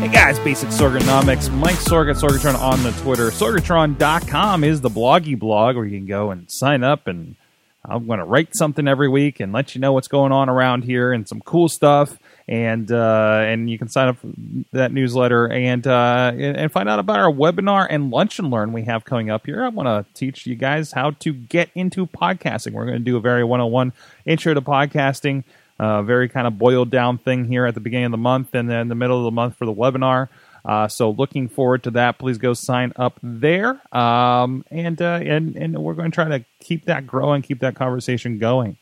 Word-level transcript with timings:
Hey 0.00 0.08
guys, 0.08 0.38
Basic 0.38 0.70
Sorganomics. 0.70 1.52
Mike 1.52 1.74
Sorg 1.74 2.10
at 2.10 2.16
Sorgatron 2.16 2.58
on 2.58 2.82
the 2.82 2.90
Twitter. 3.02 3.28
Sorgatron.com 3.28 4.64
is 4.64 4.80
the 4.80 4.88
bloggy 4.88 5.38
blog 5.38 5.76
where 5.76 5.84
you 5.84 5.98
can 5.98 6.06
go 6.06 6.30
and 6.30 6.50
sign 6.50 6.82
up 6.82 7.06
and 7.06 7.36
I'm 7.84 8.06
going 8.06 8.18
to 8.18 8.24
write 8.24 8.56
something 8.56 8.88
every 8.88 9.08
week 9.08 9.40
and 9.40 9.52
let 9.52 9.74
you 9.74 9.80
know 9.80 9.92
what's 9.92 10.08
going 10.08 10.32
on 10.32 10.48
around 10.48 10.84
here 10.84 11.12
and 11.12 11.28
some 11.28 11.42
cool 11.42 11.68
stuff. 11.68 12.18
And 12.48 12.90
uh, 12.90 13.42
and 13.44 13.68
you 13.68 13.78
can 13.78 13.88
sign 13.88 14.08
up 14.08 14.18
for 14.18 14.28
that 14.72 14.90
newsletter 14.90 15.48
and 15.52 15.86
uh, 15.86 16.32
and 16.34 16.72
find 16.72 16.88
out 16.88 16.98
about 16.98 17.18
our 17.18 17.30
webinar 17.30 17.86
and 17.88 18.10
lunch 18.10 18.38
and 18.38 18.50
learn 18.50 18.72
we 18.72 18.84
have 18.84 19.04
coming 19.04 19.28
up 19.28 19.44
here. 19.44 19.62
I 19.62 19.68
want 19.68 19.86
to 19.86 20.12
teach 20.18 20.46
you 20.46 20.56
guys 20.56 20.92
how 20.92 21.10
to 21.10 21.32
get 21.34 21.68
into 21.74 22.06
podcasting. 22.06 22.72
We're 22.72 22.86
going 22.86 22.98
to 22.98 23.04
do 23.04 23.18
a 23.18 23.20
very 23.20 23.44
101 23.44 23.92
intro 24.24 24.54
to 24.54 24.62
podcasting, 24.62 25.44
uh, 25.80 26.02
very 26.02 26.28
kind 26.28 26.46
of 26.46 26.58
boiled 26.58 26.90
down 26.90 27.16
thing 27.16 27.46
here 27.46 27.64
at 27.64 27.72
the 27.72 27.80
beginning 27.80 28.04
of 28.04 28.10
the 28.10 28.18
month 28.18 28.54
and 28.54 28.68
then 28.68 28.88
the 28.88 28.94
middle 28.94 29.16
of 29.16 29.24
the 29.24 29.30
month 29.30 29.56
for 29.56 29.64
the 29.64 29.72
webinar. 29.72 30.28
Uh, 30.62 30.86
so 30.86 31.10
looking 31.10 31.48
forward 31.48 31.82
to 31.82 31.90
that. 31.92 32.18
Please 32.18 32.36
go 32.36 32.52
sign 32.52 32.92
up 32.96 33.18
there, 33.22 33.80
um, 33.96 34.62
and 34.70 35.00
uh, 35.00 35.18
and 35.22 35.56
and 35.56 35.82
we're 35.82 35.94
going 35.94 36.10
to 36.10 36.14
try 36.14 36.28
to 36.28 36.44
keep 36.60 36.84
that 36.84 37.06
growing, 37.06 37.40
keep 37.40 37.60
that 37.60 37.76
conversation 37.76 38.36
going. 38.36 38.76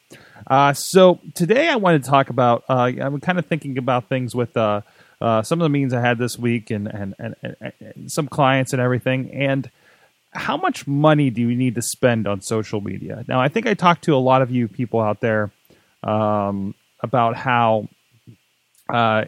Uh, 0.44 0.72
so 0.72 1.20
today 1.34 1.68
I 1.68 1.76
want 1.76 2.02
to 2.02 2.10
talk 2.10 2.30
about. 2.30 2.64
Uh, 2.68 2.90
I'm 3.00 3.20
kind 3.20 3.38
of 3.38 3.46
thinking 3.46 3.78
about 3.78 4.08
things 4.08 4.34
with 4.34 4.56
uh, 4.56 4.80
uh, 5.20 5.42
some 5.42 5.60
of 5.60 5.62
the 5.62 5.68
meetings 5.68 5.94
I 5.94 6.00
had 6.00 6.18
this 6.18 6.36
week, 6.36 6.72
and 6.72 6.88
and, 6.88 7.14
and 7.20 7.36
and 7.80 8.10
some 8.10 8.26
clients 8.26 8.72
and 8.72 8.82
everything, 8.82 9.30
and 9.30 9.70
how 10.32 10.56
much 10.56 10.84
money 10.88 11.30
do 11.30 11.42
you 11.42 11.54
need 11.54 11.76
to 11.76 11.82
spend 11.82 12.26
on 12.26 12.40
social 12.40 12.80
media? 12.80 13.24
Now, 13.28 13.40
I 13.40 13.46
think 13.46 13.68
I 13.68 13.74
talked 13.74 14.02
to 14.04 14.16
a 14.16 14.18
lot 14.18 14.42
of 14.42 14.50
you 14.50 14.66
people 14.66 14.98
out 14.98 15.20
there 15.20 15.52
um, 16.02 16.74
about 17.00 17.36
how 17.36 17.88
uh, 18.92 19.24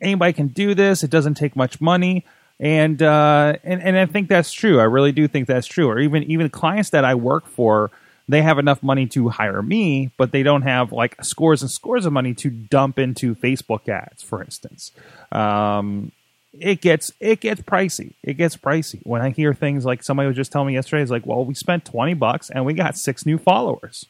anybody 0.00 0.32
can 0.32 0.48
do 0.48 0.74
this. 0.74 1.02
It 1.02 1.10
doesn't 1.10 1.34
take 1.34 1.56
much 1.56 1.80
money. 1.80 2.24
And, 2.58 3.00
uh, 3.02 3.54
and 3.64 3.82
and 3.82 3.96
I 3.96 4.04
think 4.04 4.28
that's 4.28 4.52
true. 4.52 4.80
I 4.80 4.84
really 4.84 5.12
do 5.12 5.26
think 5.26 5.46
that's 5.46 5.66
true. 5.66 5.88
Or 5.88 5.98
even 5.98 6.24
even 6.24 6.50
clients 6.50 6.90
that 6.90 7.06
I 7.06 7.14
work 7.14 7.46
for, 7.46 7.90
they 8.28 8.42
have 8.42 8.58
enough 8.58 8.82
money 8.82 9.06
to 9.08 9.30
hire 9.30 9.62
me, 9.62 10.10
but 10.18 10.30
they 10.30 10.42
don't 10.42 10.62
have 10.62 10.92
like 10.92 11.16
scores 11.24 11.62
and 11.62 11.70
scores 11.70 12.04
of 12.04 12.12
money 12.12 12.34
to 12.34 12.50
dump 12.50 12.98
into 12.98 13.34
Facebook 13.34 13.88
ads, 13.88 14.22
for 14.22 14.42
instance. 14.42 14.92
Um, 15.32 16.12
it 16.52 16.82
gets 16.82 17.12
it 17.18 17.40
gets 17.40 17.62
pricey. 17.62 18.12
It 18.22 18.34
gets 18.34 18.58
pricey 18.58 19.00
when 19.04 19.22
I 19.22 19.30
hear 19.30 19.54
things 19.54 19.86
like 19.86 20.02
somebody 20.02 20.26
was 20.26 20.36
just 20.36 20.52
telling 20.52 20.68
me 20.68 20.74
yesterday. 20.74 21.02
Is 21.02 21.10
like, 21.10 21.24
well, 21.24 21.44
we 21.46 21.54
spent 21.54 21.86
twenty 21.86 22.12
bucks 22.12 22.50
and 22.50 22.66
we 22.66 22.74
got 22.74 22.96
six 22.96 23.24
new 23.24 23.38
followers. 23.38 24.04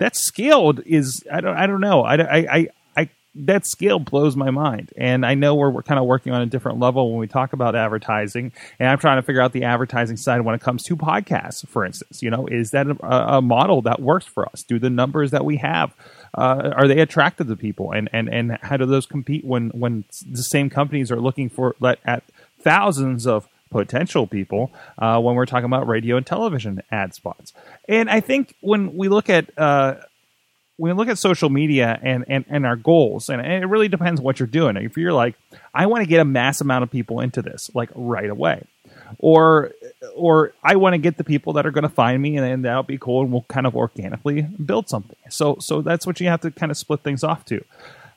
That 0.00 0.16
scaled 0.16 0.80
is 0.86 1.22
I 1.30 1.40
don't 1.40 1.56
I 1.56 1.66
don't 1.66 1.80
know 1.80 2.02
I 2.02 2.16
I 2.16 2.68
I, 2.96 3.08
that 3.34 3.66
scale 3.66 3.98
blows 3.98 4.34
my 4.34 4.50
mind. 4.50 4.90
And 4.96 5.24
I 5.24 5.34
know 5.34 5.54
we're, 5.54 5.70
we're 5.70 5.82
kind 5.82 6.00
of 6.00 6.06
working 6.06 6.32
on 6.32 6.42
a 6.42 6.46
different 6.46 6.80
level 6.80 7.10
when 7.10 7.20
we 7.20 7.28
talk 7.28 7.52
about 7.52 7.76
advertising. 7.76 8.50
And 8.78 8.88
I'm 8.88 8.98
trying 8.98 9.18
to 9.18 9.22
figure 9.22 9.40
out 9.40 9.52
the 9.52 9.62
advertising 9.64 10.16
side 10.16 10.40
when 10.40 10.54
it 10.54 10.60
comes 10.60 10.82
to 10.84 10.96
podcasts, 10.96 11.66
for 11.68 11.84
instance. 11.84 12.22
You 12.22 12.30
know, 12.30 12.46
is 12.46 12.70
that 12.70 12.88
a, 12.88 13.36
a 13.36 13.42
model 13.42 13.82
that 13.82 14.00
works 14.00 14.26
for 14.26 14.48
us? 14.48 14.64
Do 14.66 14.78
the 14.78 14.90
numbers 14.90 15.30
that 15.30 15.44
we 15.44 15.58
have 15.58 15.94
uh, 16.36 16.72
are 16.76 16.88
they 16.88 17.00
attractive 17.00 17.48
to 17.48 17.56
people? 17.56 17.92
And 17.92 18.08
and 18.12 18.28
and 18.28 18.58
how 18.62 18.76
do 18.76 18.86
those 18.86 19.06
compete 19.06 19.44
when 19.44 19.68
when 19.70 20.04
the 20.26 20.42
same 20.42 20.70
companies 20.70 21.10
are 21.10 21.20
looking 21.20 21.48
for 21.48 21.76
let 21.80 21.98
at 22.04 22.24
thousands 22.62 23.26
of 23.26 23.48
potential 23.70 24.26
people 24.26 24.72
uh, 24.98 25.20
when 25.20 25.34
we're 25.34 25.46
talking 25.46 25.66
about 25.66 25.86
radio 25.86 26.16
and 26.16 26.26
television 26.26 26.82
ad 26.90 27.14
spots? 27.14 27.52
And 27.88 28.10
I 28.10 28.20
think 28.20 28.54
when 28.60 28.96
we 28.96 29.08
look 29.08 29.30
at 29.30 29.56
uh, 29.58 29.96
when 30.80 30.96
we 30.96 30.98
look 30.98 31.10
at 31.10 31.18
social 31.18 31.50
media 31.50 31.98
and, 32.02 32.24
and, 32.26 32.42
and 32.48 32.64
our 32.64 32.74
goals, 32.74 33.28
and 33.28 33.42
it 33.42 33.66
really 33.66 33.88
depends 33.88 34.18
what 34.18 34.40
you're 34.40 34.46
doing. 34.46 34.78
If 34.78 34.96
you're 34.96 35.12
like, 35.12 35.34
I 35.74 35.84
want 35.84 36.02
to 36.02 36.08
get 36.08 36.20
a 36.20 36.24
mass 36.24 36.62
amount 36.62 36.84
of 36.84 36.90
people 36.90 37.20
into 37.20 37.42
this, 37.42 37.70
like 37.74 37.90
right 37.94 38.30
away, 38.30 38.64
or 39.18 39.72
or 40.16 40.54
I 40.64 40.76
want 40.76 40.94
to 40.94 40.98
get 40.98 41.18
the 41.18 41.24
people 41.24 41.52
that 41.54 41.66
are 41.66 41.70
going 41.70 41.82
to 41.82 41.90
find 41.90 42.22
me, 42.22 42.38
and, 42.38 42.46
and 42.46 42.64
that'll 42.64 42.82
be 42.82 42.96
cool, 42.96 43.20
and 43.20 43.30
we'll 43.30 43.44
kind 43.48 43.66
of 43.66 43.76
organically 43.76 44.40
build 44.40 44.88
something. 44.88 45.16
So 45.28 45.58
so 45.60 45.82
that's 45.82 46.06
what 46.06 46.18
you 46.18 46.28
have 46.28 46.40
to 46.40 46.50
kind 46.50 46.72
of 46.72 46.78
split 46.78 47.00
things 47.00 47.22
off 47.22 47.44
to. 47.46 47.62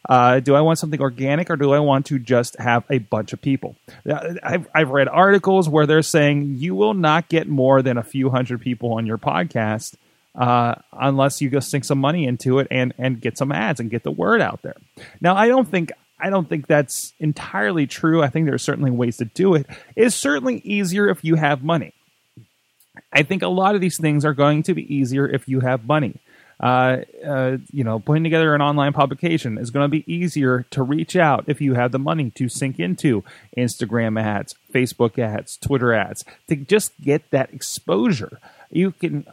Uh, 0.07 0.39
do 0.39 0.53
I 0.53 0.61
want 0.61 0.79
something 0.79 0.99
organic 0.99 1.49
or 1.49 1.55
do 1.55 1.71
I 1.71 1.79
want 1.79 2.07
to 2.07 2.19
just 2.19 2.59
have 2.59 2.83
a 2.89 2.97
bunch 2.97 3.31
of 3.33 3.41
people? 3.41 3.75
Uh, 4.09 4.33
I've, 4.43 4.67
I've 4.75 4.89
read 4.89 5.07
articles 5.07 5.69
where 5.69 5.85
they're 5.85 6.01
saying 6.01 6.55
you 6.57 6.75
will 6.75 6.93
not 6.93 7.29
get 7.29 7.47
more 7.47 7.81
than 7.81 7.97
a 7.97 8.03
few 8.03 8.29
hundred 8.29 8.61
people 8.61 8.93
on 8.93 9.05
your 9.05 9.17
podcast 9.17 9.95
uh, 10.35 10.75
unless 10.91 11.41
you 11.41 11.49
go 11.49 11.59
sink 11.59 11.85
some 11.85 11.99
money 11.99 12.25
into 12.25 12.59
it 12.59 12.67
and 12.71 12.93
and 12.97 13.21
get 13.21 13.37
some 13.37 13.51
ads 13.51 13.79
and 13.79 13.89
get 13.89 14.03
the 14.03 14.11
word 14.11 14.41
out 14.41 14.61
there. 14.61 14.75
Now, 15.21 15.35
I 15.35 15.47
don't 15.47 15.69
think 15.69 15.91
I 16.19 16.29
don't 16.29 16.47
think 16.47 16.67
that's 16.67 17.13
entirely 17.19 17.85
true. 17.85 18.23
I 18.23 18.29
think 18.29 18.45
there 18.45 18.55
are 18.55 18.59
certainly 18.59 18.91
ways 18.91 19.17
to 19.17 19.25
do 19.25 19.55
it. 19.55 19.67
It's 19.95 20.15
certainly 20.15 20.57
easier 20.59 21.07
if 21.09 21.23
you 21.23 21.35
have 21.35 21.63
money. 21.63 21.93
I 23.11 23.23
think 23.23 23.41
a 23.41 23.47
lot 23.47 23.75
of 23.75 23.81
these 23.81 23.97
things 23.99 24.25
are 24.25 24.33
going 24.33 24.63
to 24.63 24.73
be 24.73 24.93
easier 24.93 25.27
if 25.27 25.47
you 25.47 25.59
have 25.59 25.85
money. 25.85 26.19
Uh, 26.63 27.03
uh, 27.27 27.57
you 27.73 27.83
know, 27.83 27.99
putting 27.99 28.23
together 28.23 28.55
an 28.55 28.61
online 28.61 28.93
publication 28.93 29.57
is 29.57 29.69
going 29.69 29.83
to 29.83 29.89
be 29.89 30.09
easier 30.11 30.65
to 30.69 30.81
reach 30.81 31.13
out 31.13 31.43
if 31.45 31.59
you 31.59 31.73
have 31.73 31.91
the 31.91 31.99
money 31.99 32.29
to 32.29 32.47
sink 32.47 32.79
into 32.79 33.21
Instagram 33.57 34.17
ads, 34.17 34.55
Facebook 34.73 35.19
ads, 35.19 35.57
Twitter 35.57 35.93
ads 35.93 36.23
to 36.47 36.55
just 36.55 36.93
get 37.01 37.29
that 37.31 37.53
exposure. 37.53 38.39
You 38.71 38.93
can 38.93 39.25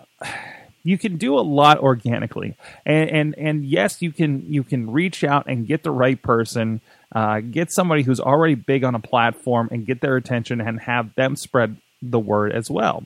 you 0.83 0.99
can 0.99 1.19
do 1.19 1.39
a 1.39 1.41
lot 1.41 1.79
organically 1.79 2.57
and 2.85 3.11
and, 3.11 3.39
and 3.39 3.65
yes 3.65 4.03
you 4.03 4.11
can 4.11 4.45
you 4.53 4.65
can 4.65 4.91
reach 4.91 5.23
out 5.23 5.47
and 5.47 5.67
get 5.67 5.83
the 5.83 5.91
right 5.91 6.21
person 6.23 6.81
uh, 7.13 7.41
get 7.41 7.71
somebody 7.71 8.03
who's 8.03 8.21
already 8.21 8.55
big 8.55 8.83
on 8.83 8.95
a 8.95 9.01
platform 9.01 9.69
and 9.71 9.87
get 9.87 10.01
their 10.01 10.17
attention 10.17 10.61
and 10.61 10.81
have 10.81 11.15
them 11.15 11.37
spread 11.37 11.77
the 12.03 12.19
word 12.19 12.53
as 12.53 12.71
well 12.71 13.05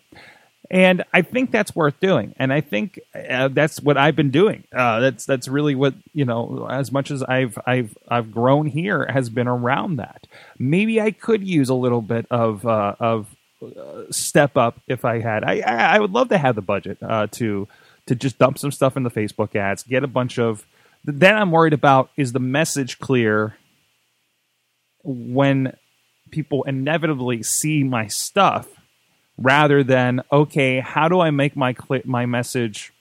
and 0.75 1.05
I 1.13 1.23
think 1.23 1.53
that's 1.53 1.77
worth 1.77 2.01
doing, 2.01 2.35
and 2.37 2.53
I 2.53 2.61
think 2.61 2.99
uh, 3.15 3.47
that's 3.47 3.81
what 3.81 3.97
I've 3.97 4.17
been 4.17 4.33
doing. 4.33 4.65
Uh, 4.75 4.99
that's 4.99 5.25
that's 5.25 5.47
really 5.47 5.77
what 5.77 5.95
you 6.13 6.25
know. 6.25 6.67
As 6.69 6.91
much 6.91 7.13
as 7.13 7.23
I've 7.23 7.57
I've 7.65 7.97
I've 8.09 8.33
grown 8.33 8.67
here, 8.67 9.07
has 9.09 9.31
been 9.31 9.47
around 9.47 9.97
that. 9.97 10.27
Maybe 10.59 11.01
I 11.01 11.13
could 11.13 11.47
use 11.47 11.69
a 11.69 11.75
little 11.75 12.03
bit 12.03 12.27
of 12.29 12.67
uh, 12.67 12.97
of 12.99 13.29
step 14.11 14.57
up 14.57 14.81
if 14.89 15.05
I 15.05 15.21
had. 15.21 15.45
I, 15.45 15.61
I, 15.61 15.97
I 15.97 16.01
would 16.01 16.11
love 16.11 16.31
to 16.31 16.39
have 16.39 16.57
the 16.57 16.61
budget 16.61 16.99
uh, 17.01 17.29
to 17.29 17.69
to 18.07 18.17
just 18.17 18.39
dump 18.41 18.59
some 18.59 18.73
stuff 18.73 18.97
in 18.97 19.05
the 19.05 19.13
Facebook 19.13 19.55
ads, 19.55 19.85
get 19.85 20.03
a 20.03 20.09
bunch 20.09 20.41
of. 20.41 20.67
Then 21.05 21.37
I'm 21.37 21.53
worried 21.53 21.73
about 21.73 22.11
is 22.17 22.33
the 22.33 22.41
message 22.41 22.99
clear 22.99 23.57
when 25.05 25.77
people 26.33 26.65
inevitably 26.65 27.45
see 27.45 27.85
my 27.85 28.09
stuff, 28.09 28.67
rather 29.39 29.83
than 29.83 30.23
okay, 30.31 30.81
how 30.81 31.09
do 31.09 31.21
I 31.21 31.31
make 31.31 31.57
my 31.57 31.75
cl- 31.75 32.03
my 32.05 32.27
message? 32.27 32.93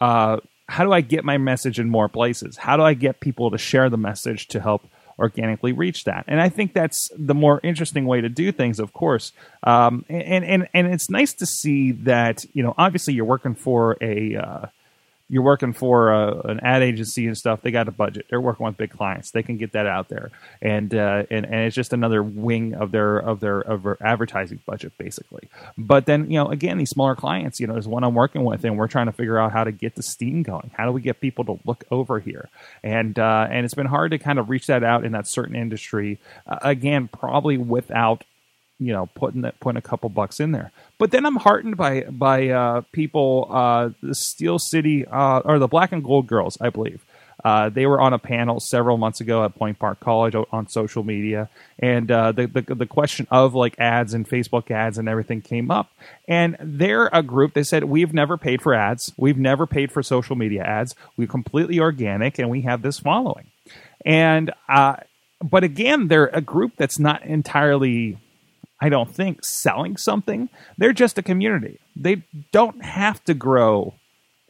Uh, 0.00 0.38
how 0.68 0.84
do 0.84 0.92
I 0.92 1.00
get 1.00 1.24
my 1.24 1.36
message 1.36 1.78
in 1.78 1.90
more 1.90 2.08
places? 2.08 2.56
How 2.56 2.76
do 2.76 2.82
I 2.82 2.94
get 2.94 3.20
people 3.20 3.50
to 3.50 3.58
share 3.58 3.90
the 3.90 3.96
message 3.96 4.46
to 4.48 4.60
help 4.60 4.82
organically 5.20 5.72
reach 5.72 6.04
that. 6.04 6.24
And 6.26 6.40
I 6.40 6.48
think 6.48 6.72
that's 6.72 7.10
the 7.16 7.34
more 7.34 7.60
interesting 7.62 8.06
way 8.06 8.22
to 8.22 8.28
do 8.28 8.50
things, 8.50 8.80
of 8.80 8.92
course. 8.92 9.32
Um, 9.62 10.04
and 10.08 10.44
and 10.44 10.68
and 10.72 10.86
it's 10.88 11.10
nice 11.10 11.34
to 11.34 11.46
see 11.46 11.92
that 11.92 12.44
you 12.54 12.62
know 12.62 12.74
obviously 12.76 13.14
you're 13.14 13.26
working 13.26 13.54
for 13.54 13.96
a 14.00 14.36
uh, 14.36 14.66
you're 15.30 15.42
working 15.42 15.72
for 15.72 16.12
a, 16.12 16.40
an 16.48 16.60
ad 16.60 16.82
agency 16.82 17.26
and 17.26 17.38
stuff, 17.38 17.62
they 17.62 17.70
got 17.70 17.86
a 17.86 17.92
budget. 17.92 18.26
They're 18.28 18.40
working 18.40 18.66
with 18.66 18.76
big 18.76 18.90
clients. 18.90 19.30
They 19.30 19.44
can 19.44 19.56
get 19.56 19.72
that 19.72 19.86
out 19.86 20.08
there, 20.08 20.30
and 20.60 20.92
uh, 20.92 21.22
and 21.30 21.46
and 21.46 21.54
it's 21.54 21.76
just 21.76 21.92
another 21.92 22.20
wing 22.22 22.74
of 22.74 22.90
their 22.90 23.18
of 23.18 23.38
their 23.38 23.60
of 23.60 23.84
their 23.84 23.96
advertising 24.02 24.60
budget, 24.66 24.92
basically. 24.98 25.48
But 25.78 26.06
then 26.06 26.30
you 26.30 26.38
know, 26.38 26.48
again, 26.48 26.78
these 26.78 26.90
smaller 26.90 27.14
clients, 27.14 27.60
you 27.60 27.68
know, 27.68 27.74
there's 27.74 27.86
one 27.86 28.02
I'm 28.02 28.14
working 28.14 28.44
with, 28.44 28.64
and 28.64 28.76
we're 28.76 28.88
trying 28.88 29.06
to 29.06 29.12
figure 29.12 29.38
out 29.38 29.52
how 29.52 29.62
to 29.62 29.72
get 29.72 29.94
the 29.94 30.02
steam 30.02 30.42
going. 30.42 30.72
How 30.74 30.84
do 30.84 30.92
we 30.92 31.00
get 31.00 31.20
people 31.20 31.44
to 31.44 31.60
look 31.64 31.84
over 31.92 32.18
here? 32.18 32.48
And 32.82 33.16
uh, 33.16 33.46
and 33.48 33.64
it's 33.64 33.74
been 33.74 33.86
hard 33.86 34.10
to 34.10 34.18
kind 34.18 34.40
of 34.40 34.50
reach 34.50 34.66
that 34.66 34.82
out 34.82 35.04
in 35.04 35.12
that 35.12 35.28
certain 35.28 35.54
industry. 35.54 36.18
Uh, 36.46 36.58
again, 36.62 37.08
probably 37.08 37.56
without 37.56 38.24
you 38.80 38.92
know 38.92 39.06
putting 39.14 39.42
that 39.42 39.60
putting 39.60 39.76
a 39.76 39.82
couple 39.82 40.08
bucks 40.08 40.40
in 40.40 40.52
there. 40.52 40.72
But 40.98 41.12
then 41.12 41.24
I'm 41.26 41.36
heartened 41.36 41.76
by 41.76 42.02
by 42.02 42.48
uh, 42.48 42.82
people, 42.92 43.48
uh, 43.50 43.90
the 44.02 44.14
Steel 44.14 44.58
City 44.58 45.06
uh, 45.06 45.40
or 45.44 45.58
the 45.58 45.68
Black 45.68 45.92
and 45.92 46.02
Gold 46.02 46.26
Girls, 46.26 46.58
I 46.60 46.70
believe. 46.70 47.04
Uh, 47.42 47.70
they 47.70 47.86
were 47.86 48.00
on 48.00 48.12
a 48.12 48.18
panel 48.18 48.60
several 48.60 48.98
months 48.98 49.20
ago 49.20 49.44
at 49.44 49.54
Point 49.54 49.78
Park 49.78 50.00
College 50.00 50.34
on 50.52 50.68
social 50.68 51.02
media, 51.02 51.48
and 51.78 52.10
uh, 52.10 52.32
the, 52.32 52.46
the 52.46 52.74
the 52.74 52.86
question 52.86 53.26
of 53.30 53.54
like 53.54 53.78
ads 53.78 54.12
and 54.12 54.28
Facebook 54.28 54.70
ads 54.70 54.98
and 54.98 55.08
everything 55.08 55.40
came 55.40 55.70
up. 55.70 55.90
And 56.28 56.56
they're 56.60 57.08
a 57.12 57.22
group. 57.22 57.54
They 57.54 57.62
said 57.62 57.84
we've 57.84 58.12
never 58.12 58.36
paid 58.36 58.60
for 58.60 58.74
ads, 58.74 59.12
we've 59.16 59.38
never 59.38 59.66
paid 59.66 59.90
for 59.90 60.02
social 60.02 60.36
media 60.36 60.62
ads. 60.62 60.94
We're 61.16 61.28
completely 61.28 61.78
organic, 61.80 62.38
and 62.38 62.50
we 62.50 62.62
have 62.62 62.82
this 62.82 62.98
following. 62.98 63.46
And 64.04 64.52
uh, 64.68 64.96
but 65.42 65.64
again, 65.64 66.08
they're 66.08 66.26
a 66.26 66.42
group 66.42 66.72
that's 66.76 66.98
not 66.98 67.24
entirely 67.24 68.18
I 68.80 68.88
don't 68.88 69.14
think, 69.14 69.44
selling 69.44 69.96
something. 69.96 70.48
They're 70.78 70.92
just 70.92 71.18
a 71.18 71.22
community. 71.22 71.78
They 71.94 72.22
don't 72.50 72.82
have 72.82 73.22
to 73.24 73.34
grow 73.34 73.94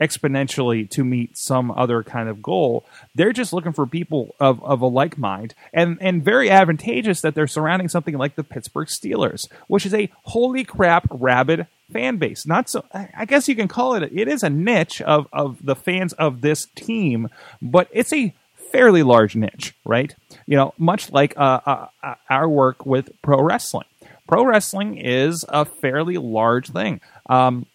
exponentially 0.00 0.88
to 0.90 1.04
meet 1.04 1.36
some 1.36 1.70
other 1.70 2.02
kind 2.02 2.28
of 2.28 2.42
goal. 2.42 2.86
They're 3.14 3.32
just 3.32 3.52
looking 3.52 3.72
for 3.72 3.86
people 3.86 4.34
of, 4.40 4.62
of 4.64 4.80
a 4.80 4.86
like 4.86 5.18
mind 5.18 5.54
and, 5.72 5.98
and 6.00 6.24
very 6.24 6.48
advantageous 6.48 7.20
that 7.20 7.34
they're 7.34 7.46
surrounding 7.46 7.88
something 7.88 8.16
like 8.16 8.34
the 8.34 8.44
Pittsburgh 8.44 8.88
Steelers, 8.88 9.46
which 9.66 9.84
is 9.84 9.92
a 9.92 10.10
holy 10.22 10.64
crap 10.64 11.06
rabid 11.10 11.66
fan 11.92 12.16
base. 12.16 12.46
Not 12.46 12.70
so, 12.70 12.84
I 12.94 13.26
guess 13.26 13.48
you 13.48 13.54
can 13.54 13.68
call 13.68 13.94
it, 13.94 14.10
it 14.12 14.28
is 14.28 14.42
a 14.42 14.50
niche 14.50 15.02
of, 15.02 15.28
of 15.32 15.64
the 15.64 15.76
fans 15.76 16.12
of 16.14 16.40
this 16.40 16.66
team, 16.74 17.28
but 17.60 17.88
it's 17.92 18.12
a 18.12 18.32
fairly 18.72 19.02
large 19.02 19.36
niche, 19.36 19.74
right? 19.84 20.14
You 20.46 20.56
know, 20.56 20.74
much 20.78 21.12
like 21.12 21.36
uh, 21.36 21.60
uh, 21.66 21.86
uh 22.02 22.14
our 22.30 22.48
work 22.48 22.86
with 22.86 23.10
pro 23.20 23.42
wrestling 23.42 23.86
pro 24.30 24.44
wrestling 24.44 24.96
is 24.96 25.44
a 25.48 25.64
fairly 25.64 26.16
large 26.16 26.70
thing. 26.70 27.00
Um, 27.28 27.66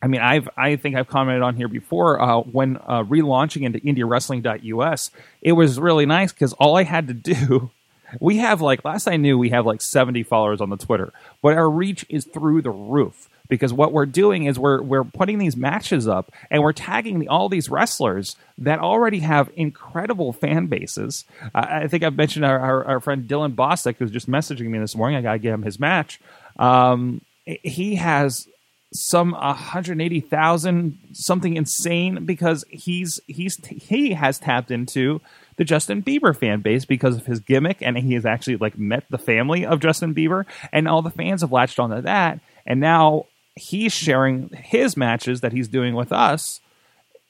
I 0.00 0.06
mean, 0.06 0.22
I've 0.22 0.48
I 0.56 0.76
think 0.76 0.96
I've 0.96 1.08
commented 1.08 1.42
on 1.42 1.56
here 1.56 1.68
before 1.68 2.20
uh, 2.20 2.40
when 2.40 2.78
uh, 2.78 3.04
relaunching 3.04 3.62
into 3.62 3.80
IndieWrestling.us. 3.80 5.10
It 5.42 5.52
was 5.52 5.78
really 5.78 6.06
nice 6.06 6.32
because 6.32 6.54
all 6.54 6.76
I 6.76 6.84
had 6.84 7.08
to 7.08 7.14
do. 7.14 7.70
We 8.20 8.36
have 8.36 8.60
like 8.60 8.84
last 8.84 9.08
I 9.08 9.16
knew 9.16 9.36
we 9.36 9.48
have 9.48 9.66
like 9.66 9.82
70 9.82 10.22
followers 10.22 10.60
on 10.60 10.70
the 10.70 10.76
Twitter, 10.76 11.12
but 11.42 11.54
our 11.54 11.68
reach 11.68 12.06
is 12.08 12.24
through 12.24 12.62
the 12.62 12.70
roof 12.70 13.28
because 13.48 13.72
what 13.72 13.92
we're 13.92 14.06
doing 14.06 14.44
is 14.44 14.58
we're 14.58 14.82
we're 14.82 15.04
putting 15.04 15.38
these 15.38 15.56
matches 15.56 16.08
up 16.08 16.32
and 16.50 16.62
we're 16.62 16.72
tagging 16.72 17.18
the, 17.18 17.28
all 17.28 17.48
these 17.48 17.68
wrestlers 17.68 18.36
that 18.58 18.78
already 18.78 19.20
have 19.20 19.50
incredible 19.56 20.32
fan 20.32 20.66
bases. 20.66 21.24
Uh, 21.54 21.66
I 21.68 21.88
think 21.88 22.02
I've 22.02 22.16
mentioned 22.16 22.44
our, 22.44 22.58
our, 22.58 22.84
our, 22.84 23.00
friend 23.00 23.28
Dylan 23.28 23.54
Bostic, 23.54 23.96
who's 23.96 24.10
just 24.10 24.30
messaging 24.30 24.66
me 24.66 24.78
this 24.78 24.96
morning. 24.96 25.18
I 25.18 25.22
got 25.22 25.32
to 25.32 25.38
get 25.38 25.52
him 25.52 25.62
his 25.62 25.78
match. 25.78 26.20
Um, 26.58 27.20
he 27.44 27.96
has 27.96 28.48
some 28.94 29.32
180,000 29.32 30.98
something 31.12 31.56
insane 31.56 32.24
because 32.24 32.64
he's 32.70 33.20
he's 33.26 33.56
he 33.66 34.14
has 34.14 34.38
tapped 34.38 34.70
into 34.70 35.20
the 35.56 35.64
Justin 35.64 36.00
Bieber 36.00 36.36
fan 36.36 36.60
base 36.60 36.84
because 36.84 37.16
of 37.16 37.26
his 37.26 37.40
gimmick 37.40 37.78
and 37.80 37.98
he 37.98 38.14
has 38.14 38.24
actually 38.24 38.56
like 38.56 38.78
met 38.78 39.04
the 39.10 39.18
family 39.18 39.66
of 39.66 39.80
Justin 39.80 40.14
Bieber 40.14 40.46
and 40.72 40.86
all 40.86 41.02
the 41.02 41.10
fans 41.10 41.40
have 41.40 41.50
latched 41.50 41.80
onto 41.80 42.02
that 42.02 42.38
and 42.66 42.80
now 42.80 43.26
he's 43.56 43.92
sharing 43.92 44.48
his 44.50 44.96
matches 44.96 45.40
that 45.40 45.52
he's 45.52 45.68
doing 45.68 45.94
with 45.94 46.12
us 46.12 46.60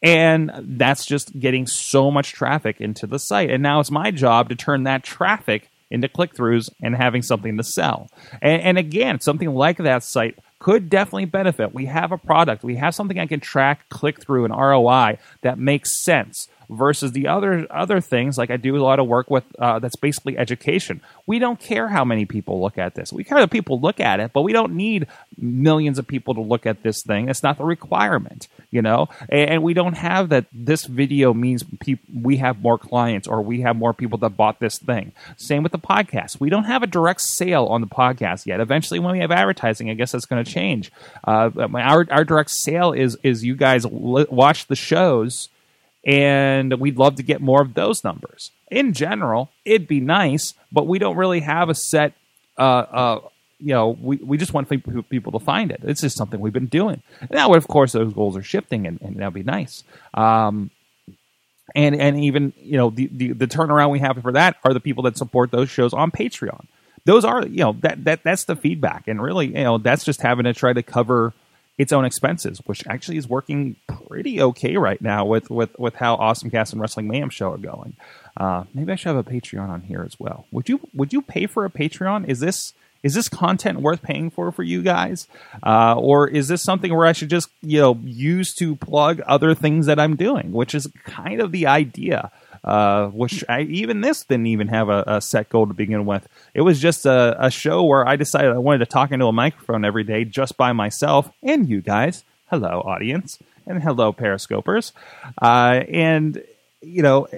and 0.05 0.53
that's 0.61 1.07
just 1.07 1.39
getting 1.41 1.67
so 1.67 2.11
much 2.11 2.35
traffic 2.35 2.79
into 2.79 3.07
the 3.07 3.19
site. 3.19 3.51
And 3.51 3.63
now 3.63 3.81
it's 3.81 3.91
my 3.91 4.11
job 4.11 4.51
to 4.51 4.55
turn 4.55 4.83
that 4.83 5.03
traffic 5.03 5.71
into 5.91 6.09
click-throughs 6.09 6.69
and 6.83 6.95
having 6.95 7.23
something 7.23 7.57
to 7.57 7.65
sell. 7.65 8.11
And, 8.43 8.61
and 8.63 8.79
again 8.79 9.21
something 9.21 9.55
like 9.55 9.79
that 9.79 10.03
site 10.03 10.39
could 10.59 10.91
definitely 10.91 11.25
benefit. 11.25 11.75
We 11.75 11.87
have 11.87 12.13
a 12.13 12.19
product. 12.19 12.65
We 12.65 12.77
have 12.77 12.95
something 12.95 13.19
i 13.19 13.27
can 13.27 13.41
track 13.41 13.89
click-through 13.89 14.45
and 14.45 14.55
roi 14.55 15.19
that 15.43 15.59
makes 15.59 16.03
sense 16.05 16.49
versus 16.69 17.13
the 17.13 17.27
other 17.27 17.67
other 17.71 18.01
things 18.01 18.39
like 18.39 18.51
I 18.51 18.57
do 18.57 18.77
a 18.77 18.83
lot 18.83 18.99
of 18.99 19.07
work 19.07 19.31
with 19.31 19.45
uh, 19.59 19.79
that's 19.79 19.97
basically 19.97 20.39
education. 20.39 21.01
We 21.27 21.39
don't 21.39 21.59
care 21.59 21.89
how 21.89 22.05
many 22.05 22.25
people 22.25 22.61
look 22.61 22.79
at 22.79 22.95
this. 22.95 23.13
We 23.13 23.25
care 23.25 23.39
that 23.41 23.51
people 23.51 23.81
look 23.81 24.01
at 24.01 24.21
it, 24.21 24.33
but 24.33 24.43
we 24.43 24.53
don't 24.53 24.75
need 24.75 25.07
millions 25.37 25.99
of 25.99 26.07
people 26.07 26.35
to 26.35 26.41
look 26.41 26.67
at 26.67 26.83
this 26.83 27.03
thing. 27.03 27.29
It's 27.29 27.43
not 27.43 27.59
the 27.59 27.65
requirement, 27.65 28.49
you 28.71 28.83
know. 28.83 29.09
And, 29.29 29.51
and 29.51 29.63
we 29.63 29.75
don't 29.75 29.97
have 29.97 30.29
that. 30.31 30.47
This 30.53 30.85
video 30.85 31.35
means 31.35 31.65
we 32.13 32.37
have 32.39 32.61
more 32.61 32.79
clients 32.79 33.29
or 33.29 33.43
we 33.43 33.61
have 33.63 33.77
more 33.77 33.93
people 33.93 34.19
that 34.19 34.31
bought 34.31 34.61
this 34.61 34.79
thing. 34.79 35.13
Same 35.37 35.63
with 35.63 35.73
the 35.73 35.79
podcast. 35.79 36.41
We 36.41 36.51
don't 36.51 36.65
have 36.65 36.83
a 36.83 36.87
direct 36.87 37.21
sale 37.21 37.67
on 37.67 37.81
the 37.81 37.87
podcast 37.87 38.47
yet. 38.47 38.61
Eventually, 38.61 39.01
when 39.01 39.13
we 39.13 39.21
have 39.21 39.31
advertising, 39.31 39.91
I 39.91 39.95
guess 39.95 40.13
that's 40.13 40.27
going 40.27 40.45
to 40.45 40.51
change. 40.51 40.93
Uh, 41.25 41.51
our 41.75 42.07
our 42.11 42.25
direct 42.25 42.51
sale 42.51 42.93
is 42.93 43.17
is 43.23 43.45
you 43.45 43.57
guys 43.57 43.85
li- 43.85 44.27
watch 44.31 44.67
the 44.67 44.77
shows 44.77 45.49
and 46.05 46.79
we'd 46.81 46.99
love 46.99 47.17
to 47.17 47.23
get 47.23 47.41
more 47.41 47.63
of 47.63 47.75
those 47.75 48.05
numbers. 48.05 48.51
In 48.71 48.93
general, 48.93 49.51
it'd 49.65 49.89
be 49.89 50.01
nice, 50.01 50.55
but 50.71 50.87
we 50.87 50.99
don't 50.99 51.17
really 51.17 51.41
have 51.41 51.69
a 51.69 51.75
set. 51.75 52.13
Uh, 52.59 52.63
uh, 52.63 53.21
you 53.59 53.73
know, 53.73 53.97
we, 54.01 54.17
we 54.17 54.37
just 54.37 54.53
want 54.53 54.69
people 55.09 55.33
to 55.33 55.39
find 55.39 55.71
it. 55.71 55.81
It's 55.85 56.03
just 56.03 56.17
something 56.17 56.41
we've 56.41 56.53
been 56.53 56.67
doing. 56.67 57.03
Now, 57.31 57.55
of 57.55 57.67
course, 57.69 57.93
those 57.93 58.13
goals 58.13 58.37
are 58.37 58.43
shifting, 58.43 58.87
and, 58.87 59.01
and 59.01 59.17
that'd 59.17 59.33
be 59.33 59.43
nice. 59.43 59.85
Um, 60.13 60.71
and 61.75 61.95
and 61.97 62.23
even 62.23 62.53
you 62.59 62.77
know 62.77 62.91
the, 62.91 63.09
the 63.13 63.33
the 63.33 63.47
turnaround 63.47 63.91
we 63.91 64.01
have 64.01 64.21
for 64.21 64.33
that 64.33 64.57
are 64.65 64.75
the 64.75 64.81
people 64.81 65.05
that 65.05 65.17
support 65.17 65.51
those 65.51 65.71
shows 65.71 65.95
on 65.95 66.11
Patreon. 66.11 66.67
Those 67.07 67.25
are 67.25 67.47
you 67.47 67.59
know 67.59 67.73
that 67.81 68.05
that 68.05 68.23
that's 68.23 68.45
the 68.45 68.57
feedback, 68.57 69.09
and 69.09 69.23
really 69.23 69.47
you 69.47 69.65
know 69.65 69.79
that's 69.79 70.05
just 70.05 70.21
having 70.21 70.45
to 70.45 70.53
try 70.53 70.73
to 70.73 70.83
cover 70.83 71.33
its 71.77 71.93
own 71.93 72.05
expenses, 72.05 72.61
which 72.67 72.87
actually 72.87 73.17
is 73.17 73.29
working 73.29 73.77
pretty 73.89 74.41
okay 74.41 74.77
right 74.77 75.01
now 75.01 75.25
with 75.25 75.51
with 75.51 75.77
with 75.79 75.95
how 75.97 76.15
Awesome 76.15 76.51
Cast 76.51 76.73
and 76.73 76.81
Wrestling 76.81 77.09
Mayhem 77.09 77.31
show 77.31 77.53
are 77.53 77.59
going. 77.59 77.97
Uh, 78.37 78.65
maybe 78.73 78.93
I 78.93 78.97
should 78.97 79.15
have 79.15 79.27
a 79.27 79.31
Patreon 79.31 79.69
on 79.69 79.83
here 79.83 80.03
as 80.03 80.19
well. 80.19 80.47
Would 80.53 80.69
you 80.69 80.81
would 80.95 81.13
you 81.13 81.23
pay 81.23 81.47
for 81.47 81.65
a 81.65 81.71
Patreon? 81.71 82.29
Is 82.29 82.41
this 82.41 82.75
is 83.03 83.15
this 83.15 83.29
content 83.29 83.81
worth 83.81 84.03
paying 84.03 84.31
for 84.31 84.51
for 84.53 84.63
you 84.63 84.83
guys, 84.83 85.27
uh, 85.63 85.95
or 85.97 86.29
is 86.29 86.49
this 86.49 86.63
something 86.63 86.95
where 86.95 87.07
I 87.07 87.13
should 87.13 87.31
just 87.31 87.49
you 87.61 87.81
know 87.81 87.99
use 88.05 88.55
to 88.55 88.77
plug 88.77 89.21
other 89.27 89.55
things 89.55 89.87
that 89.87 89.99
I'm 89.99 90.17
doing, 90.17 90.53
which 90.53 90.75
is 90.75 90.89
kind 91.05 91.41
of 91.41 91.53
the 91.53 91.67
idea. 91.67 92.31
Uh, 92.65 93.09
which 93.09 93.45
I, 93.47 93.61
even 93.63 94.01
this 94.01 94.25
didn't 94.25 94.47
even 94.47 94.69
have 94.69 94.89
a, 94.89 95.05
a, 95.07 95.21
set 95.21 95.51
goal 95.51 95.67
to 95.67 95.75
begin 95.75 96.07
with. 96.07 96.27
It 96.55 96.63
was 96.63 96.81
just 96.81 97.05
a, 97.05 97.37
a, 97.39 97.51
show 97.51 97.85
where 97.85 98.09
I 98.09 98.17
decided 98.17 98.53
I 98.53 98.59
wanted 98.59 98.79
to 98.79 98.87
talk 98.87 99.13
into 99.13 99.27
a 99.27 99.33
microphone 99.33 99.85
every 99.85 100.03
day 100.03 100.25
just 100.25 100.57
by 100.57 100.73
myself 100.73 101.31
and 101.43 101.69
you 101.69 101.83
guys. 101.83 102.25
Hello, 102.49 102.81
audience, 102.81 103.39
and 103.67 103.83
hello, 103.83 104.15
periscopers. 104.15 104.93
Uh, 105.43 105.83
and 105.91 106.43
you 106.81 107.03
know, 107.03 107.29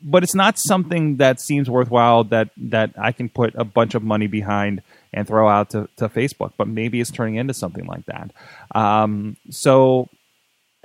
but 0.00 0.22
it's 0.22 0.34
not 0.36 0.58
something 0.58 1.16
that 1.16 1.40
seems 1.40 1.68
worthwhile 1.68 2.22
that 2.24 2.50
that 2.56 2.92
I 2.96 3.10
can 3.10 3.28
put 3.28 3.52
a 3.56 3.64
bunch 3.64 3.96
of 3.96 4.04
money 4.04 4.28
behind 4.28 4.80
and 5.12 5.26
throw 5.26 5.48
out 5.48 5.70
to, 5.70 5.88
to 5.96 6.08
Facebook. 6.08 6.52
But 6.56 6.68
maybe 6.68 7.00
it's 7.00 7.10
turning 7.10 7.34
into 7.34 7.54
something 7.54 7.86
like 7.86 8.06
that. 8.06 8.30
Um, 8.74 9.36
so 9.50 10.08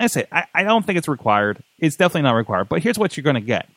I 0.02 0.06
say 0.08 0.26
I, 0.32 0.44
I 0.54 0.62
don't 0.64 0.84
think 0.84 0.98
it's 0.98 1.08
required. 1.08 1.62
It's 1.78 1.96
definitely 1.96 2.22
not 2.22 2.32
required. 2.32 2.68
But 2.68 2.82
here's 2.82 2.98
what 2.98 3.16
you're 3.16 3.24
going 3.24 3.34
to 3.34 3.40
get: 3.40 3.68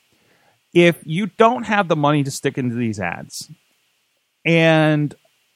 if 0.74 0.98
you 1.04 1.28
don't 1.28 1.64
have 1.64 1.88
the 1.88 1.96
money 1.96 2.24
to 2.24 2.32
stick 2.32 2.58
into 2.58 2.76
these 2.76 3.00
ads, 3.00 3.50
and 4.46 5.14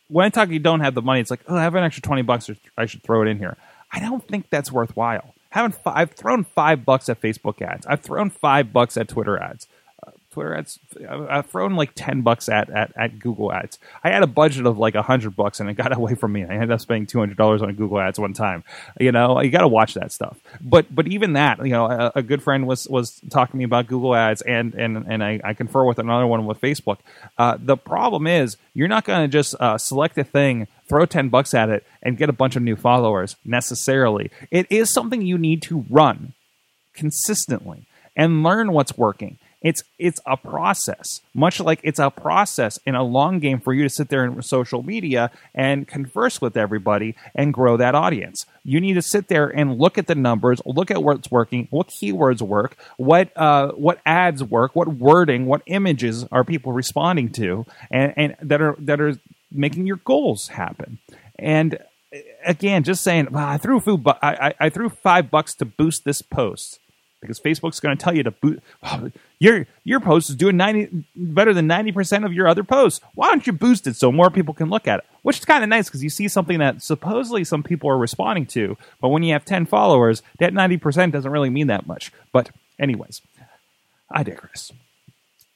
when 0.07 0.25
I 0.25 0.29
talk, 0.29 0.49
you 0.49 0.59
don't 0.59 0.79
have 0.79 0.95
the 0.95 1.01
money, 1.01 1.19
it's 1.19 1.29
like, 1.29 1.41
oh, 1.47 1.55
I 1.55 1.61
have 1.63 1.75
an 1.75 1.83
extra 1.83 2.01
twenty 2.01 2.23
bucks, 2.23 2.49
I 2.77 2.85
should 2.85 3.03
throw 3.03 3.21
it 3.21 3.27
in 3.27 3.37
here. 3.37 3.57
I 3.91 3.99
don't 3.99 4.27
think 4.27 4.49
that's 4.49 4.71
worthwhile. 4.71 5.33
Having 5.51 5.77
I've 5.85 6.11
thrown 6.11 6.43
five 6.43 6.85
bucks 6.85 7.09
at 7.09 7.21
Facebook 7.21 7.61
ads. 7.61 7.85
I've 7.87 8.01
thrown 8.01 8.29
five 8.29 8.71
bucks 8.71 8.97
at 8.97 9.07
Twitter 9.07 9.37
ads. 9.41 9.67
Twitter 10.39 10.55
ads. 10.55 10.79
I've 11.29 11.47
thrown 11.47 11.75
like 11.75 11.91
ten 11.95 12.21
bucks 12.21 12.47
at, 12.47 12.69
at, 12.69 12.93
at 12.95 13.19
Google 13.19 13.51
ads. 13.51 13.77
I 14.05 14.09
had 14.09 14.23
a 14.23 14.27
budget 14.27 14.65
of 14.65 14.77
like 14.77 14.95
a 14.95 15.01
hundred 15.01 15.35
bucks, 15.35 15.59
and 15.59 15.69
it 15.69 15.73
got 15.73 15.91
away 15.97 16.15
from 16.15 16.31
me. 16.31 16.45
I 16.45 16.53
ended 16.53 16.71
up 16.71 16.79
spending 16.79 17.07
two 17.07 17.19
hundred 17.19 17.35
dollars 17.35 17.61
on 17.61 17.73
Google 17.75 17.99
ads 17.99 18.17
one 18.17 18.31
time. 18.33 18.63
You 18.99 19.11
know, 19.11 19.41
you 19.41 19.49
got 19.49 19.61
to 19.61 19.67
watch 19.67 19.95
that 19.95 20.13
stuff. 20.13 20.37
But 20.61 20.93
but 20.95 21.07
even 21.07 21.33
that, 21.33 21.65
you 21.65 21.73
know, 21.73 21.87
a, 21.87 22.11
a, 22.15 22.23
good 22.23 22.41
friend 22.41 22.65
was 22.65 22.87
was 22.87 23.19
talking 23.29 23.51
to 23.51 23.57
me 23.57 23.65
about 23.65 23.87
Google 23.87 24.15
ads, 24.15 24.41
and 24.41 24.73
and 24.75 25.05
and 25.07 25.21
I, 25.21 25.41
I 25.43 25.53
confer 25.53 25.83
with 25.83 25.99
another 25.99 26.25
one 26.25 26.45
with 26.45 26.61
Facebook. 26.61 26.99
Uh, 27.37 27.57
the 27.59 27.75
problem 27.75 28.25
is 28.25 28.55
you're 28.73 28.87
not 28.87 29.03
going 29.03 29.21
to 29.21 29.27
just 29.27 29.55
uh, 29.59 29.77
select 29.77 30.17
a 30.17 30.23
thing 30.23 30.67
throw 30.87 31.05
10 31.05 31.29
bucks 31.29 31.53
at 31.53 31.69
it 31.69 31.85
and 32.01 32.17
get 32.17 32.29
a 32.29 32.33
bunch 32.33 32.55
of 32.55 32.63
new 32.63 32.75
followers 32.75 33.35
necessarily. 33.45 34.31
It 34.49 34.65
is 34.71 34.91
something 34.91 35.21
you 35.21 35.37
need 35.37 35.61
to 35.63 35.85
run 35.87 36.33
consistently 36.95 37.85
and 38.15 38.41
learn 38.41 38.73
what's 38.73 38.97
working 38.97 39.37
it's 39.61 39.83
it's 39.97 40.21
a 40.25 40.37
process, 40.37 41.21
much 41.33 41.59
like 41.59 41.81
it's 41.83 41.99
a 41.99 42.09
process 42.09 42.79
in 42.85 42.95
a 42.95 43.03
long 43.03 43.39
game 43.39 43.59
for 43.59 43.73
you 43.73 43.83
to 43.83 43.89
sit 43.89 44.07
there 44.07 44.23
in 44.23 44.41
social 44.41 44.83
media 44.83 45.31
and 45.53 45.87
converse 45.87 46.39
with 46.39 46.55
everybody 46.55 47.15
and 47.35 47.53
grow 47.53 47.75
that 47.75 47.93
audience. 47.93 48.45
You 48.63 48.79
need 48.79 48.93
to 48.93 49.01
sit 49.01 49.27
there 49.27 49.47
and 49.49 49.77
look 49.77 49.97
at 49.97 50.07
the 50.07 50.15
numbers, 50.15 50.61
look 50.65 50.91
at 50.91 51.03
what's 51.03 51.29
working, 51.29 51.67
what 51.71 51.89
keywords 51.89 52.41
work, 52.41 52.77
what 52.97 53.35
uh, 53.35 53.71
what 53.73 53.99
ads 54.05 54.43
work, 54.43 54.75
what 54.75 54.87
wording, 54.87 55.45
what 55.45 55.61
images 55.65 56.25
are 56.31 56.45
people 56.45 56.71
responding 56.71 57.29
to, 57.33 57.65
and, 57.91 58.13
and 58.15 58.35
that 58.41 58.61
are 58.61 58.75
that 58.79 59.01
are 59.01 59.15
making 59.51 59.85
your 59.87 59.97
goals 59.97 60.47
happen. 60.49 60.99
And 61.37 61.79
again, 62.45 62.83
just 62.83 63.03
saying, 63.03 63.27
well, 63.31 63.45
I 63.45 63.57
threw 63.57 63.79
food, 63.79 64.03
bu- 64.03 64.11
I, 64.21 64.47
I, 64.49 64.53
I 64.59 64.69
threw 64.69 64.89
five 64.89 65.29
bucks 65.29 65.53
to 65.55 65.65
boost 65.65 66.05
this 66.05 66.21
post 66.21 66.79
because 67.21 67.39
Facebook's 67.39 67.79
going 67.79 67.95
to 67.97 68.03
tell 68.03 68.15
you 68.15 68.23
to 68.23 68.31
boot. 68.31 68.61
Well, 68.81 69.01
oh, 69.05 69.11
your 69.39 69.67
your 69.83 69.99
post 69.99 70.29
is 70.29 70.35
doing 70.35 70.57
ninety 70.57 70.89
better 71.15 71.53
than 71.53 71.67
ninety 71.67 71.91
percent 71.91 72.25
of 72.25 72.33
your 72.33 72.47
other 72.47 72.63
posts. 72.63 73.01
Why 73.15 73.27
don't 73.27 73.45
you 73.45 73.53
boost 73.53 73.87
it 73.87 73.95
so 73.95 74.11
more 74.11 74.29
people 74.29 74.53
can 74.53 74.69
look 74.69 74.87
at 74.87 74.99
it? 74.99 75.05
Which 75.21 75.39
is 75.39 75.45
kind 75.45 75.63
of 75.63 75.69
nice 75.69 75.87
because 75.87 76.03
you 76.03 76.09
see 76.09 76.27
something 76.27 76.59
that 76.59 76.81
supposedly 76.81 77.43
some 77.43 77.63
people 77.63 77.89
are 77.89 77.97
responding 77.97 78.45
to, 78.47 78.77
but 79.01 79.09
when 79.09 79.23
you 79.23 79.33
have 79.33 79.45
ten 79.45 79.65
followers, 79.65 80.21
that 80.39 80.53
ninety 80.53 80.77
percent 80.77 81.13
doesn't 81.13 81.31
really 81.31 81.49
mean 81.49 81.67
that 81.67 81.87
much. 81.87 82.11
But 82.31 82.49
anyways, 82.79 83.21
I 84.11 84.23
digress 84.23 84.71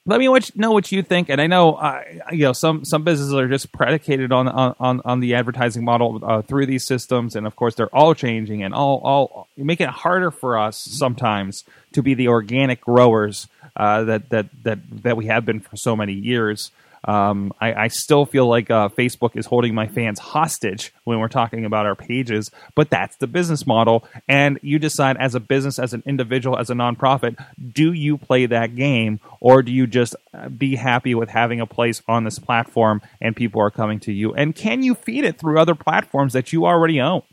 let 0.05 0.19
me 0.19 0.27
know 0.55 0.71
what 0.71 0.91
you 0.91 1.01
think. 1.01 1.29
And 1.29 1.39
I 1.39 1.47
know, 1.47 1.75
uh, 1.75 2.03
you 2.31 2.43
know, 2.43 2.53
some 2.53 2.83
some 2.83 3.03
businesses 3.03 3.33
are 3.33 3.47
just 3.47 3.71
predicated 3.71 4.31
on 4.31 4.47
on 4.49 5.01
on 5.05 5.19
the 5.21 5.35
advertising 5.35 5.85
model 5.85 6.19
uh, 6.21 6.41
through 6.41 6.65
these 6.65 6.85
systems, 6.85 7.35
and 7.35 7.47
of 7.47 7.55
course, 7.55 7.75
they're 7.75 7.95
all 7.95 8.13
changing 8.13 8.63
and 8.63 8.73
all 8.73 8.99
all 9.03 9.47
making 9.55 9.87
it 9.87 9.93
harder 9.93 10.29
for 10.29 10.57
us 10.57 10.77
sometimes 10.77 11.63
to 11.93 12.01
be 12.01 12.13
the 12.15 12.27
organic 12.27 12.81
growers 12.81 13.47
uh, 13.77 14.03
that 14.03 14.29
that 14.29 14.47
that 14.63 14.79
that 15.03 15.15
we 15.15 15.27
have 15.27 15.45
been 15.45 15.61
for 15.61 15.77
so 15.77 15.95
many 15.95 16.13
years. 16.13 16.71
Um, 17.05 17.53
I, 17.59 17.73
I, 17.73 17.87
still 17.89 18.25
feel 18.25 18.47
like 18.47 18.71
uh, 18.71 18.87
Facebook 18.87 19.35
is 19.35 19.45
holding 19.45 19.75
my 19.75 19.87
fans 19.87 20.19
hostage 20.19 20.93
when 21.03 21.19
we're 21.19 21.27
talking 21.27 21.65
about 21.65 21.85
our 21.85 21.95
pages, 21.95 22.49
but 22.75 22.89
that's 22.89 23.17
the 23.17 23.27
business 23.27 23.67
model. 23.67 24.07
And 24.29 24.57
you 24.61 24.79
decide 24.79 25.17
as 25.17 25.35
a 25.35 25.41
business, 25.41 25.79
as 25.79 25.93
an 25.93 26.01
individual, 26.05 26.57
as 26.57 26.69
a 26.69 26.73
nonprofit, 26.73 27.35
do 27.73 27.91
you 27.91 28.17
play 28.17 28.45
that 28.45 28.75
game 28.75 29.19
or 29.41 29.61
do 29.61 29.73
you 29.73 29.85
just 29.85 30.15
uh, 30.33 30.47
be 30.47 30.77
happy 30.77 31.13
with 31.13 31.29
having 31.29 31.59
a 31.59 31.65
place 31.65 32.01
on 32.07 32.23
this 32.23 32.39
platform 32.39 33.01
and 33.19 33.35
people 33.35 33.61
are 33.61 33.71
coming 33.71 33.99
to 34.01 34.13
you? 34.13 34.33
And 34.33 34.55
can 34.55 34.81
you 34.81 34.95
feed 34.95 35.25
it 35.25 35.37
through 35.37 35.59
other 35.59 35.75
platforms 35.75 36.31
that 36.33 36.53
you 36.53 36.65
already 36.65 37.01
own? 37.01 37.23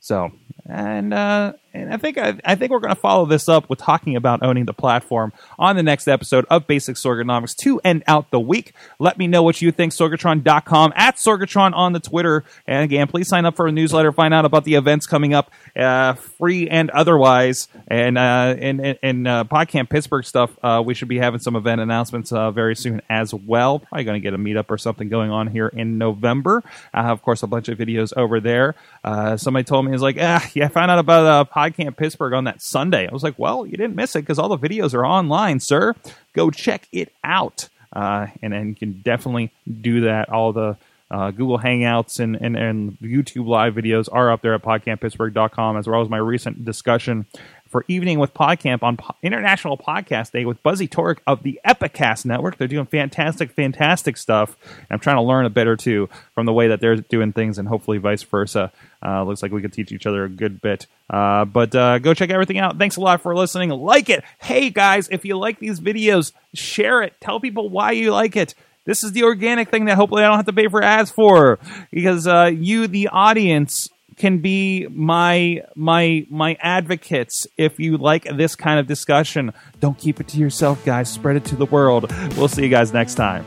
So, 0.00 0.32
and 0.66 1.12
uh, 1.12 1.52
and 1.74 1.92
I 1.92 1.96
think 1.96 2.18
I, 2.18 2.34
I 2.44 2.54
think 2.54 2.70
we're 2.70 2.80
going 2.80 2.94
to 2.94 3.00
follow 3.00 3.26
this 3.26 3.48
up 3.48 3.68
with 3.68 3.78
talking 3.78 4.16
about 4.16 4.42
owning 4.42 4.64
the 4.64 4.72
platform 4.72 5.32
on 5.58 5.76
the 5.76 5.82
next 5.82 6.08
episode 6.08 6.44
of 6.50 6.66
Basic 6.66 6.96
Sorganomics 6.96 7.56
to 7.56 7.80
end 7.84 8.04
out 8.06 8.30
the 8.30 8.40
week. 8.40 8.74
Let 8.98 9.18
me 9.18 9.26
know 9.26 9.42
what 9.42 9.62
you 9.62 9.72
think. 9.72 9.92
Sorgatron.com 9.92 10.92
at 10.96 11.16
Sorgatron 11.16 11.74
on 11.74 11.92
the 11.92 12.00
Twitter. 12.00 12.44
And 12.66 12.84
again, 12.84 13.06
please 13.06 13.28
sign 13.28 13.44
up 13.46 13.56
for 13.56 13.66
a 13.66 13.72
newsletter. 13.72 14.12
Find 14.12 14.34
out 14.34 14.44
about 14.44 14.64
the 14.64 14.74
events 14.74 15.06
coming 15.06 15.34
up, 15.34 15.50
uh, 15.76 16.14
free 16.14 16.68
and 16.68 16.90
otherwise. 16.90 17.68
And 17.88 18.18
uh, 18.18 18.54
and 18.58 18.98
and 19.02 19.28
uh, 19.28 19.44
PodCamp 19.44 19.90
Pittsburgh 19.90 20.24
stuff. 20.24 20.56
Uh, 20.62 20.82
we 20.84 20.94
should 20.94 21.08
be 21.08 21.18
having 21.18 21.40
some 21.40 21.56
event 21.56 21.80
announcements 21.80 22.32
uh, 22.32 22.50
very 22.50 22.76
soon 22.76 23.02
as 23.08 23.32
well. 23.34 23.80
Probably 23.80 24.04
going 24.04 24.20
to 24.20 24.24
get 24.24 24.34
a 24.34 24.38
meetup 24.38 24.66
or 24.70 24.78
something 24.78 25.08
going 25.08 25.30
on 25.30 25.46
here 25.46 25.68
in 25.68 25.98
November. 25.98 26.62
Of 26.92 27.22
course, 27.22 27.42
a 27.42 27.46
bunch 27.46 27.68
of 27.68 27.78
videos 27.78 28.12
over 28.16 28.40
there. 28.40 28.74
Uh, 29.04 29.36
somebody 29.36 29.64
told 29.64 29.84
me 29.84 29.94
is 29.94 30.02
like, 30.02 30.16
ah, 30.20 30.48
yeah, 30.54 30.66
I 30.66 30.68
found 30.68 30.90
out 30.90 30.98
about 30.98 31.26
uh, 31.26 31.44
PodCamp 31.70 31.96
Pittsburgh 31.96 32.32
on 32.32 32.44
that 32.44 32.62
Sunday. 32.62 33.08
I 33.08 33.12
was 33.12 33.22
like, 33.22 33.38
well, 33.38 33.66
you 33.66 33.76
didn't 33.76 33.94
miss 33.94 34.16
it 34.16 34.20
because 34.20 34.38
all 34.38 34.48
the 34.48 34.58
videos 34.58 34.94
are 34.94 35.06
online, 35.06 35.60
sir. 35.60 35.94
Go 36.32 36.50
check 36.50 36.88
it 36.92 37.12
out. 37.22 37.68
Uh, 37.92 38.28
and 38.42 38.52
then 38.52 38.68
you 38.68 38.74
can 38.74 39.00
definitely 39.02 39.52
do 39.80 40.02
that. 40.02 40.28
All 40.30 40.52
the 40.52 40.76
uh, 41.10 41.30
Google 41.30 41.58
Hangouts 41.58 42.20
and, 42.20 42.36
and, 42.36 42.56
and 42.56 42.98
YouTube 43.00 43.46
live 43.46 43.74
videos 43.74 44.08
are 44.10 44.32
up 44.32 44.40
there 44.40 44.54
at 44.54 44.62
podcamppittsburgh.com, 44.62 45.76
as 45.76 45.86
well 45.86 46.00
as 46.00 46.08
my 46.08 46.16
recent 46.16 46.64
discussion 46.64 47.26
for 47.72 47.84
Evening 47.88 48.18
with 48.18 48.32
PodCamp 48.34 48.82
on 48.82 48.98
po- 48.98 49.16
International 49.22 49.76
Podcast 49.76 50.30
Day 50.30 50.44
with 50.44 50.62
Buzzy 50.62 50.86
Torek 50.86 51.18
of 51.26 51.42
the 51.42 51.58
Epicast 51.66 52.24
Network. 52.26 52.58
They're 52.58 52.68
doing 52.68 52.86
fantastic, 52.86 53.50
fantastic 53.50 54.16
stuff. 54.16 54.56
And 54.76 54.86
I'm 54.90 54.98
trying 55.00 55.16
to 55.16 55.22
learn 55.22 55.46
a 55.46 55.50
bit 55.50 55.66
or 55.66 55.76
two 55.76 56.08
from 56.34 56.46
the 56.46 56.52
way 56.52 56.68
that 56.68 56.80
they're 56.80 56.96
doing 56.96 57.32
things, 57.32 57.58
and 57.58 57.66
hopefully 57.66 57.98
vice 57.98 58.22
versa. 58.22 58.70
Uh, 59.04 59.24
looks 59.24 59.42
like 59.42 59.50
we 59.50 59.62
could 59.62 59.72
teach 59.72 59.90
each 59.90 60.06
other 60.06 60.24
a 60.24 60.28
good 60.28 60.60
bit. 60.60 60.86
Uh, 61.10 61.44
but 61.44 61.74
uh, 61.74 61.98
go 61.98 62.14
check 62.14 62.30
everything 62.30 62.58
out. 62.58 62.78
Thanks 62.78 62.96
a 62.96 63.00
lot 63.00 63.22
for 63.22 63.34
listening. 63.34 63.70
Like 63.70 64.08
it. 64.10 64.22
Hey, 64.40 64.70
guys, 64.70 65.08
if 65.10 65.24
you 65.24 65.38
like 65.38 65.58
these 65.58 65.80
videos, 65.80 66.32
share 66.54 67.02
it. 67.02 67.14
Tell 67.20 67.40
people 67.40 67.68
why 67.70 67.92
you 67.92 68.12
like 68.12 68.36
it. 68.36 68.54
This 68.84 69.04
is 69.04 69.12
the 69.12 69.22
organic 69.22 69.70
thing 69.70 69.86
that 69.86 69.96
hopefully 69.96 70.24
I 70.24 70.28
don't 70.28 70.36
have 70.36 70.46
to 70.46 70.52
pay 70.52 70.68
for 70.68 70.82
ads 70.82 71.10
for 71.10 71.58
because 71.90 72.26
uh, 72.26 72.50
you, 72.52 72.86
the 72.88 73.08
audience, 73.08 73.88
can 74.16 74.38
be 74.38 74.86
my 74.88 75.62
my 75.76 76.26
my 76.30 76.56
advocates 76.60 77.46
if 77.56 77.78
you 77.78 77.96
like 77.96 78.24
this 78.24 78.54
kind 78.54 78.78
of 78.78 78.86
discussion. 78.86 79.52
Don't 79.80 79.98
keep 79.98 80.20
it 80.20 80.28
to 80.28 80.38
yourself, 80.38 80.84
guys. 80.84 81.10
Spread 81.10 81.36
it 81.36 81.44
to 81.46 81.56
the 81.56 81.66
world. 81.66 82.12
We'll 82.36 82.48
see 82.48 82.62
you 82.62 82.68
guys 82.68 82.92
next 82.92 83.14
time. 83.14 83.44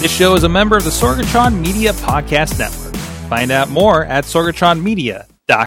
This 0.00 0.12
show 0.12 0.34
is 0.34 0.44
a 0.44 0.48
member 0.48 0.76
of 0.76 0.84
the 0.84 0.90
Sorgatron 0.90 1.60
Media 1.60 1.92
Podcast 1.92 2.58
Network. 2.58 2.94
Find 3.28 3.50
out 3.50 3.68
more 3.68 4.04
at 4.04 4.24
sorgatronmedia.com. 4.24 5.66